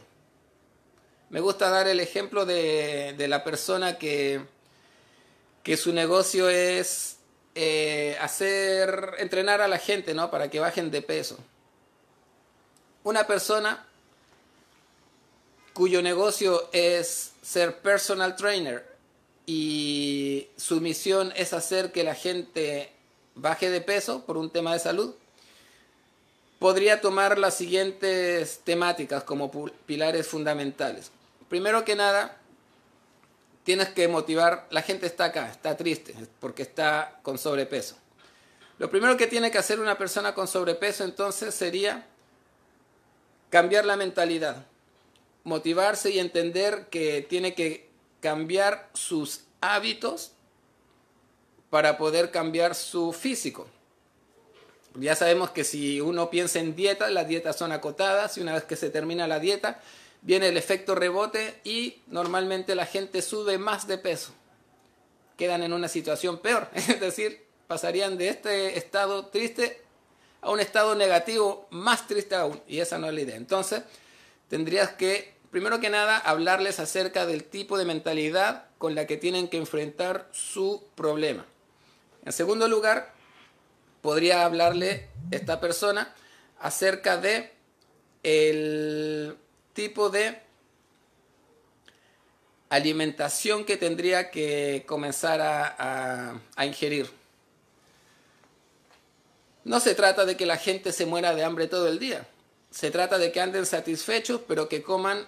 me 1.29 1.39
gusta 1.39 1.69
dar 1.69 1.87
el 1.87 1.99
ejemplo 1.99 2.45
de, 2.45 3.15
la 3.27 3.43
persona 3.43 3.97
que, 3.97 4.41
que 5.63 5.77
su 5.77 5.93
negocio 5.93 6.49
es 6.49 7.17
eh, 7.55 8.17
hacer, 8.21 9.15
entrenar 9.19 9.61
a 9.61 9.67
la 9.67 9.77
gente, 9.77 10.13
¿no? 10.13 10.31
Para 10.31 10.49
que 10.49 10.59
bajen 10.59 10.91
de 10.91 11.01
peso 11.01 11.37
una 13.07 13.25
persona 13.25 13.85
cuyo 15.71 16.01
negocio 16.01 16.67
es 16.73 17.31
ser 17.41 17.77
personal 17.77 18.35
trainer 18.35 18.85
y 19.45 20.49
su 20.57 20.81
misión 20.81 21.31
es 21.37 21.53
hacer 21.53 21.93
que 21.93 22.03
la 22.03 22.15
gente 22.15 22.91
baje 23.35 23.69
de 23.69 23.79
peso 23.79 24.25
por 24.25 24.35
un 24.35 24.49
tema 24.49 24.73
de 24.73 24.79
salud, 24.79 25.15
podría 26.59 26.99
tomar 26.99 27.37
las 27.37 27.55
siguientes 27.55 28.59
temáticas 28.65 29.23
como 29.23 29.49
pilares 29.85 30.27
fundamentales. 30.27 31.11
Primero 31.49 31.85
que 31.85 31.95
nada, 31.95 32.37
tienes 33.63 33.89
que 33.89 34.07
motivar, 34.07 34.67
la 34.69 34.81
gente 34.81 35.05
está 35.05 35.25
acá, 35.25 35.49
está 35.49 35.75
triste 35.75 36.15
porque 36.39 36.63
está 36.63 37.19
con 37.21 37.37
sobrepeso. 37.37 37.97
Lo 38.79 38.89
primero 38.89 39.17
que 39.17 39.27
tiene 39.27 39.51
que 39.51 39.57
hacer 39.57 39.79
una 39.79 39.97
persona 39.97 40.33
con 40.33 40.47
sobrepeso 40.47 41.03
entonces 41.03 41.55
sería 41.55 42.05
cambiar 43.49 43.85
la 43.85 43.97
mentalidad, 43.97 44.65
motivarse 45.43 46.11
y 46.11 46.19
entender 46.19 46.87
que 46.89 47.25
tiene 47.27 47.55
que 47.55 47.89
cambiar 48.19 48.89
sus 48.93 49.45
hábitos 49.61 50.31
para 51.69 51.97
poder 51.97 52.31
cambiar 52.31 52.75
su 52.75 53.13
físico. 53.13 53.67
Ya 54.95 55.15
sabemos 55.15 55.51
que 55.51 55.63
si 55.63 56.01
uno 56.01 56.29
piensa 56.29 56.59
en 56.59 56.75
dieta, 56.75 57.09
las 57.09 57.27
dietas 57.27 57.55
son 57.55 57.71
acotadas 57.71 58.37
y 58.37 58.41
una 58.41 58.53
vez 58.53 58.63
que 58.63 58.75
se 58.75 58.89
termina 58.89 59.27
la 59.27 59.39
dieta, 59.39 59.81
viene 60.27 60.49
el 60.49 60.57
efecto 60.57 60.93
rebote 60.93 61.61
y 61.63 62.01
normalmente 62.07 62.75
la 62.75 62.85
gente 62.85 63.21
sube 63.21 63.57
más 63.57 63.87
de 63.87 63.97
peso. 63.97 64.33
Quedan 65.37 65.63
en 65.63 65.71
una 65.71 65.87
situación 65.87 66.39
peor, 66.39 66.69
es 66.75 66.99
decir, 66.99 67.45
pasarían 67.65 68.17
de 68.17 68.27
este 68.27 68.77
estado 68.77 69.27
triste 69.27 69.81
a 70.41 70.51
un 70.51 70.59
estado 70.59 70.95
negativo 70.95 71.67
más 71.71 72.07
triste 72.07 72.35
aún. 72.35 72.61
Y 72.67 72.81
esa 72.81 72.97
no 72.97 73.07
es 73.07 73.13
la 73.13 73.21
idea. 73.21 73.37
Entonces, 73.37 73.83
tendrías 74.49 74.89
que, 74.89 75.33
primero 75.49 75.79
que 75.79 75.89
nada, 75.89 76.17
hablarles 76.17 76.81
acerca 76.81 77.25
del 77.25 77.45
tipo 77.45 77.77
de 77.77 77.85
mentalidad 77.85 78.65
con 78.79 78.95
la 78.95 79.07
que 79.07 79.15
tienen 79.15 79.47
que 79.47 79.55
enfrentar 79.55 80.27
su 80.33 80.83
problema. 80.95 81.45
En 82.25 82.33
segundo 82.33 82.67
lugar, 82.67 83.13
podría 84.01 84.43
hablarle 84.43 85.07
esta 85.31 85.61
persona 85.61 86.13
acerca 86.59 87.15
de 87.15 87.53
el 88.23 89.37
tipo 89.77 90.09
de 90.09 90.41
alimentación 92.69 93.63
que 93.63 93.77
tendría 93.77 94.31
que 94.31 94.83
comenzar 94.87 95.39
a, 95.39 96.41
a, 96.55 96.65
ingerir. 96.65 97.07
No 99.65 99.79
se 99.79 99.93
trata 99.93 100.25
de 100.25 100.35
que 100.35 100.47
la 100.47 100.57
gente 100.57 100.91
se 100.91 101.05
muera 101.05 101.35
de 101.35 101.43
hambre 101.43 101.67
todo 101.67 101.87
el 101.89 101.99
día. 101.99 102.25
Se 102.71 102.89
trata 102.89 103.19
de 103.19 103.31
que 103.31 103.39
anden 103.39 103.67
satisfechos, 103.67 104.41
pero 104.47 104.67
que 104.67 104.81
coman 104.81 105.27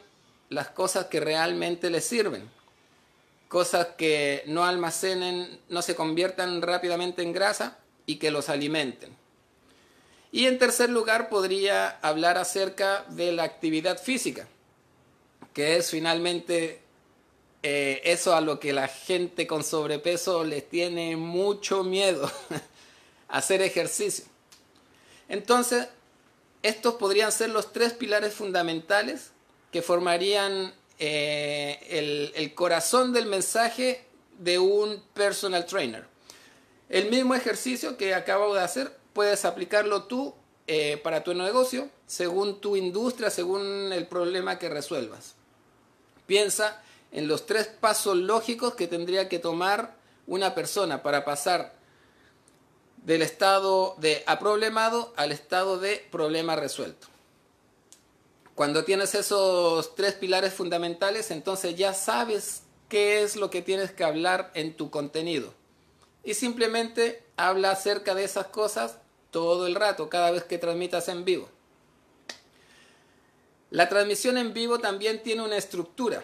las 0.49 0.69
cosas 0.69 1.05
que 1.05 1.19
realmente 1.19 1.91
les 1.91 2.05
sirven. 2.05 2.49
Cosas 3.49 3.89
que 3.99 4.41
no 4.47 4.65
almacenen, 4.65 5.59
no 5.69 5.83
se 5.83 5.95
conviertan 5.95 6.63
rápidamente 6.63 7.21
en 7.21 7.33
grasa 7.33 7.77
y 8.07 8.15
que 8.15 8.31
los 8.31 8.49
alimenten. 8.49 9.15
Y 10.31 10.45
en 10.45 10.59
tercer 10.59 10.89
lugar, 10.89 11.29
podría 11.29 11.89
hablar 12.01 12.37
acerca 12.37 13.03
de 13.09 13.31
la 13.31 13.43
actividad 13.43 13.99
física, 13.99 14.47
que 15.53 15.77
es 15.77 15.89
finalmente 15.89 16.81
eh, 17.63 18.01
eso 18.05 18.35
a 18.35 18.41
lo 18.41 18.59
que 18.59 18.71
la 18.71 18.87
gente 18.87 19.47
con 19.47 19.63
sobrepeso 19.63 20.43
les 20.43 20.69
tiene 20.69 21.17
mucho 21.17 21.83
miedo, 21.83 22.31
hacer 23.27 23.61
ejercicio. 23.61 24.25
Entonces, 25.27 25.87
estos 26.61 26.95
podrían 26.95 27.31
ser 27.31 27.49
los 27.49 27.73
tres 27.73 27.93
pilares 27.93 28.33
fundamentales 28.33 29.31
que 29.71 29.81
formarían 29.81 30.73
eh, 30.99 31.79
el, 31.89 32.31
el 32.35 32.53
corazón 32.53 33.13
del 33.13 33.25
mensaje 33.25 34.05
de 34.37 34.59
un 34.59 35.01
personal 35.13 35.65
trainer. 35.65 36.05
El 36.87 37.09
mismo 37.09 37.35
ejercicio 37.35 37.97
que 37.97 38.13
acabo 38.13 38.53
de 38.53 38.61
hacer 38.61 38.98
puedes 39.13 39.45
aplicarlo 39.45 40.03
tú 40.03 40.33
eh, 40.67 40.99
para 41.03 41.23
tu 41.23 41.33
negocio 41.33 41.89
según 42.05 42.59
tu 42.61 42.75
industria, 42.75 43.29
según 43.29 43.91
el 43.93 44.07
problema 44.07 44.59
que 44.59 44.69
resuelvas. 44.69 45.35
Piensa 46.25 46.81
en 47.11 47.27
los 47.27 47.45
tres 47.45 47.67
pasos 47.67 48.15
lógicos 48.17 48.75
que 48.75 48.87
tendría 48.87 49.29
que 49.29 49.39
tomar 49.39 49.95
una 50.27 50.53
persona 50.53 51.01
para 51.01 51.25
pasar 51.25 51.73
del 53.03 53.21
estado 53.21 53.95
de 53.97 54.23
aproblemado 54.27 55.13
al 55.15 55.31
estado 55.31 55.79
de 55.79 56.05
problema 56.11 56.55
resuelto. 56.55 57.07
Cuando 58.55 58.83
tienes 58.83 59.15
esos 59.15 59.95
tres 59.95 60.15
pilares 60.15 60.53
fundamentales, 60.53 61.31
entonces 61.31 61.75
ya 61.75 61.93
sabes 61.93 62.63
qué 62.89 63.23
es 63.23 63.35
lo 63.35 63.49
que 63.49 63.61
tienes 63.61 63.91
que 63.91 64.03
hablar 64.03 64.51
en 64.53 64.75
tu 64.75 64.89
contenido. 64.89 65.53
Y 66.29 66.35
simplemente 66.35 67.23
habla 67.37 67.71
acerca 67.71 68.13
de 68.13 68.23
esas 68.23 68.45
cosas 68.45 68.99
todo 69.31 69.65
el 69.65 69.73
rato, 69.73 70.09
cada 70.09 70.29
vez 70.29 70.43
que 70.43 70.59
transmitas 70.59 71.07
en 71.07 71.25
vivo. 71.25 71.49
La 73.71 73.89
transmisión 73.89 74.37
en 74.37 74.53
vivo 74.53 74.77
también 74.77 75.23
tiene 75.23 75.41
una 75.41 75.57
estructura. 75.57 76.23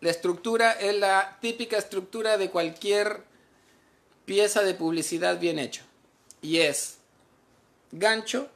La 0.00 0.10
estructura 0.10 0.70
es 0.70 0.94
la 0.94 1.38
típica 1.40 1.76
estructura 1.76 2.38
de 2.38 2.50
cualquier 2.50 3.24
pieza 4.26 4.62
de 4.62 4.74
publicidad 4.74 5.40
bien 5.40 5.58
hecho. 5.58 5.82
Y 6.40 6.58
es 6.58 6.98
gancho, 7.90 8.46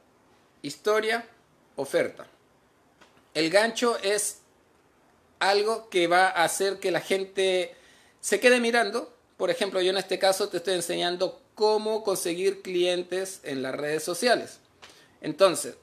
historia, 0.61 1.27
oferta. 1.75 2.27
El 3.33 3.49
gancho 3.49 3.97
es 3.97 4.37
algo 5.39 5.89
que 5.89 6.07
va 6.07 6.27
a 6.27 6.45
hacer 6.45 6.79
que 6.79 6.91
la 6.91 7.01
gente 7.01 7.75
se 8.21 8.39
quede 8.39 8.61
mirando. 8.61 9.14
Por 9.37 9.49
ejemplo, 9.49 9.81
yo 9.81 9.89
en 9.89 9.97
este 9.97 10.17
caso 10.17 10.49
te 10.49 10.57
estoy 10.57 10.75
enseñando 10.75 11.41
cómo 11.55 12.03
conseguir 12.03 12.61
clientes 12.61 13.41
en 13.43 13.61
las 13.61 13.75
redes 13.75 14.03
sociales. 14.03 14.59
Entonces, 15.21 15.75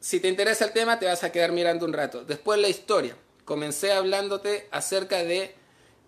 si 0.00 0.20
te 0.20 0.28
interesa 0.28 0.66
el 0.66 0.72
tema, 0.72 0.98
te 0.98 1.06
vas 1.06 1.24
a 1.24 1.32
quedar 1.32 1.52
mirando 1.52 1.86
un 1.86 1.92
rato. 1.92 2.24
Después 2.24 2.60
la 2.60 2.68
historia. 2.68 3.16
Comencé 3.44 3.92
hablándote 3.92 4.68
acerca 4.70 5.24
de 5.24 5.54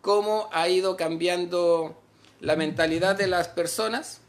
cómo 0.00 0.48
ha 0.52 0.68
ido 0.68 0.96
cambiando 0.96 2.00
la 2.40 2.56
mentalidad 2.56 3.16
de 3.16 3.26
las 3.26 3.48
personas 3.48 4.20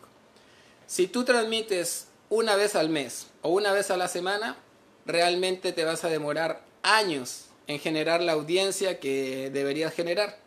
Si 0.86 1.08
tú 1.08 1.24
transmites 1.24 2.06
una 2.30 2.56
vez 2.56 2.74
al 2.74 2.88
mes 2.88 3.26
o 3.42 3.50
una 3.50 3.74
vez 3.74 3.90
a 3.90 3.98
la 3.98 4.08
semana, 4.08 4.56
realmente 5.04 5.72
te 5.72 5.84
vas 5.84 6.04
a 6.04 6.08
demorar 6.08 6.64
años 6.82 7.44
en 7.66 7.78
generar 7.80 8.22
la 8.22 8.32
audiencia 8.32 8.98
que 8.98 9.50
deberías 9.50 9.92
generar. 9.92 10.38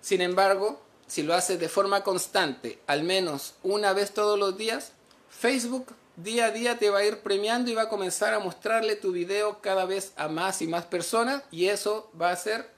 Sin 0.00 0.22
embargo, 0.22 0.80
si 1.06 1.22
lo 1.22 1.34
haces 1.34 1.60
de 1.60 1.68
forma 1.68 2.02
constante, 2.02 2.78
al 2.86 3.02
menos 3.02 3.52
una 3.62 3.92
vez 3.92 4.14
todos 4.14 4.38
los 4.38 4.56
días, 4.56 4.92
Facebook 5.28 5.88
día 6.16 6.46
a 6.46 6.50
día 6.50 6.78
te 6.78 6.90
va 6.90 6.98
a 6.98 7.04
ir 7.04 7.20
premiando 7.20 7.70
y 7.70 7.74
va 7.74 7.82
a 7.82 7.88
comenzar 7.88 8.34
a 8.34 8.38
mostrarle 8.38 8.96
tu 8.96 9.12
video 9.12 9.60
cada 9.60 9.84
vez 9.84 10.12
a 10.16 10.28
más 10.28 10.62
y 10.62 10.66
más 10.66 10.84
personas 10.84 11.42
y 11.50 11.66
eso 11.66 12.10
va 12.20 12.30
a 12.30 12.32
hacer 12.32 12.70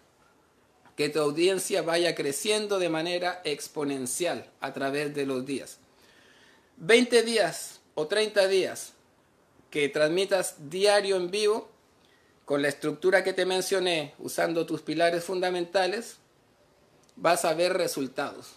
que 0.96 1.08
tu 1.08 1.20
audiencia 1.20 1.82
vaya 1.82 2.14
creciendo 2.14 2.78
de 2.78 2.88
manera 2.88 3.40
exponencial 3.44 4.48
a 4.60 4.72
través 4.72 5.14
de 5.14 5.26
los 5.26 5.44
días. 5.44 5.78
20 6.76 7.22
días 7.22 7.80
o 7.94 8.06
30 8.06 8.46
días 8.46 8.92
que 9.70 9.88
transmitas 9.88 10.70
diario 10.70 11.16
en 11.16 11.30
vivo 11.30 11.68
con 12.44 12.62
la 12.62 12.68
estructura 12.68 13.24
que 13.24 13.32
te 13.32 13.46
mencioné, 13.46 14.14
usando 14.18 14.66
tus 14.66 14.82
pilares 14.82 15.24
fundamentales, 15.24 16.18
vas 17.16 17.44
a 17.44 17.54
ver 17.54 17.72
resultados. 17.72 18.52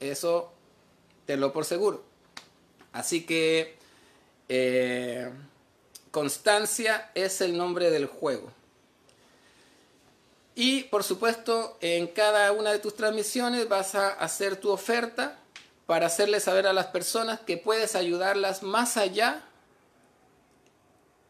Eso 0.00 0.52
te 1.24 1.36
lo 1.36 1.52
por 1.52 1.64
seguro. 1.64 2.04
Así 2.92 3.24
que 3.24 3.77
eh, 4.48 5.30
constancia 6.10 7.10
es 7.14 7.40
el 7.40 7.56
nombre 7.56 7.90
del 7.90 8.06
juego. 8.06 8.50
Y 10.54 10.84
por 10.84 11.04
supuesto, 11.04 11.78
en 11.80 12.08
cada 12.08 12.50
una 12.52 12.72
de 12.72 12.80
tus 12.80 12.96
transmisiones 12.96 13.68
vas 13.68 13.94
a 13.94 14.08
hacer 14.08 14.56
tu 14.56 14.70
oferta 14.70 15.38
para 15.86 16.06
hacerle 16.06 16.40
saber 16.40 16.66
a 16.66 16.72
las 16.72 16.86
personas 16.86 17.40
que 17.40 17.56
puedes 17.56 17.94
ayudarlas 17.94 18.62
más 18.62 18.96
allá, 18.96 19.44